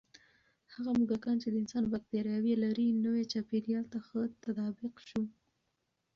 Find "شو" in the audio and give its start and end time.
5.07-5.23